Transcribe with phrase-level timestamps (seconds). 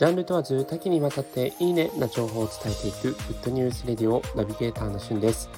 [0.00, 5.50] ジャンル問わず多岐にわたっていいねな情報を伝えていくグッドニュースレディオナビゲーターのしゅんです。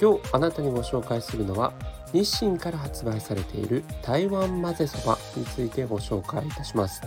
[0.00, 1.74] 今日あなたにご紹介するのは
[2.14, 7.02] 日清から発売されている台湾混ぜそばについてご紹介いたします。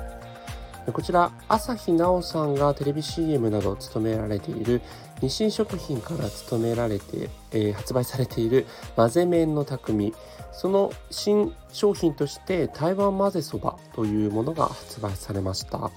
[0.94, 4.84] こちら朝日奈央さんがテレビ CM などを務められている
[5.22, 10.14] 日清食品から務められて、えー、発売されている混ぜ麺の匠
[10.52, 15.90] その新商品として台湾混ぜそばというものが発売されました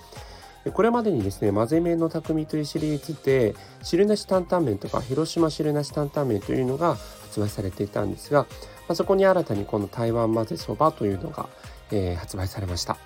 [0.68, 8.42] でこれまでにですね、混ぜ麺の匠というシリーズで、汁なし担々麺とか、広島汁なし担々麺というのが発売されていたんですが、
[8.86, 11.48] まあ、そこに新たにこの台湾混ぜそばというのが、
[11.90, 12.98] えー、発売されました。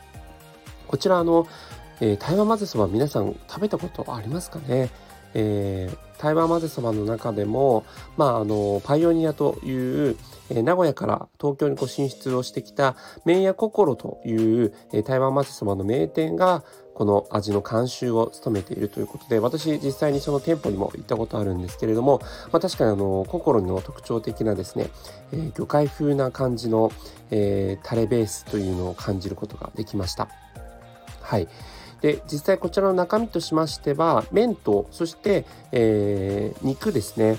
[0.89, 1.47] こちら、あの、
[2.01, 4.91] えー、台湾混ぜそば皆さん食べたことありますかね？
[5.35, 7.85] えー、台湾混ぜそばの中でも、
[8.17, 9.71] まあ、あのパイオニアとい
[10.11, 10.17] う、
[10.51, 22.21] えー、名古屋から東京にこう進出をしてきた麺屋心という、えー、台湾混ぜそばの名店がこの味の監修を務めているということで私実際にその店舗にも行ったことあるんですけれども、
[22.53, 24.91] まあ、確かにあの心の特徴的なですね、
[25.33, 26.93] えー、魚介風な感じの、
[27.31, 30.29] えー、タレベースというのを感じることができました。
[31.21, 31.49] はい
[32.03, 37.39] で実際こちらの中身としましては麺とそして、えー、肉ですね。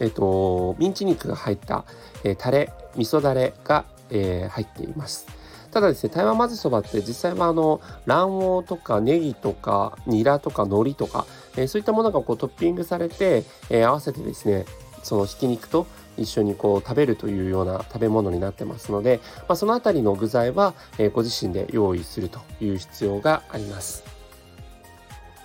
[0.00, 1.84] えっ、ー、とミンチ肉が入った、
[2.24, 5.26] えー、タレ味噌だれが、えー、入っています。
[5.70, 11.26] ただですね台湾混ぜそばって実際はあの卵黄とかネギとかニラとか海苔とか、
[11.56, 14.64] えー、そういったものがこうトッピングされて、えー、合わせてですね
[15.04, 15.86] そのひき肉と
[16.20, 24.04] 一緒にこう食べるというような食べ物になってますので、まあ、そのあたりの具材は、えー、ご自身で用意するという必要があります。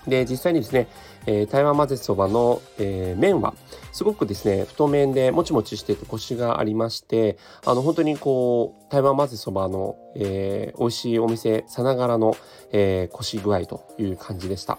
[0.05, 0.87] で実際にですね、
[1.25, 3.55] えー、台湾混ぜそばの、えー、麺は
[3.91, 12.35] すごくですね太麺でもちもちしててコシがありましてあの本当にこう台湾混ぜそばの、えー、美味しいお店さながらの、
[12.71, 14.77] えー、コシ具合という感じでした。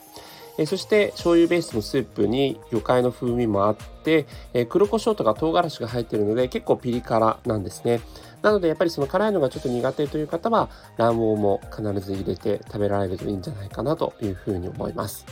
[0.59, 8.01] えそして醤油ベースのスープに魚介の風味もあって、え黒胡椒とか唐辛子が入っているので結構ピリ辛なんですね。
[8.43, 15.27] なのでやっぱりその辛いのがちょっと苦手という方は卵黄も必ず入れて食べられるといいんじゃないかなというふうに思います。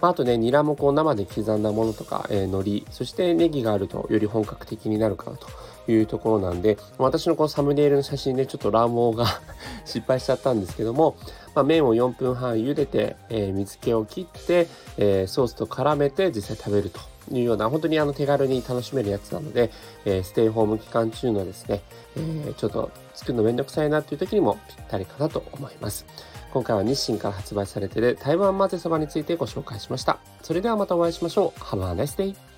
[0.00, 5.46] まあ、あとね、ニラもこう生で刻んだものとか、えー、海苔、そしてネギがあるとより本格的になるかなと
[5.90, 9.26] いうところなんで、私のこのサムネイルの写真でちょっと卵黄が
[9.84, 11.16] 失敗しちゃったんですけども、
[11.54, 14.68] まあ、麺を4分半茹でて、えー、水気を切って、
[14.98, 17.00] えー、ソースと絡めて実際食べると
[17.30, 19.70] いうような本当にあの手軽に楽しめるやつなので、
[20.04, 21.82] えー、ステイホーム期間中のですね、
[22.16, 26.06] えー、ちょっと作るのめんどくさいなっていう時にもぴったりかなと思います。
[26.52, 30.18] 今回は日清から発売されている台湾混ぜそばについてご紹介しました。
[30.42, 31.60] それではまたお会いしましょう。
[31.60, 32.49] Have a nice day!